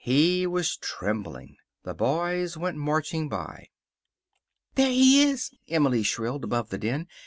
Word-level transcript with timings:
He 0.03 0.47
was 0.47 0.77
trembling. 0.77 1.57
The 1.83 1.93
boys 1.93 2.57
went 2.57 2.75
marching 2.75 3.29
by. 3.29 3.67
"There 4.73 4.89
he 4.89 5.21
is," 5.21 5.51
Emily 5.69 6.01
shrilled, 6.01 6.43
above 6.43 6.69
the 6.71 6.79
din. 6.79 7.07